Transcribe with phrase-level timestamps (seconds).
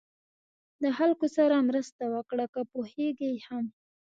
[0.83, 3.65] د خلکو سره مرسته وکړه که پوهېږئ هم.